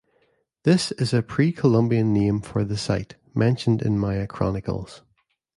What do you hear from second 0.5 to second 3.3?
This is a pre-Columbian name for the site,